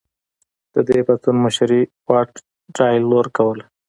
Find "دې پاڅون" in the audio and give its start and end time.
0.87-1.35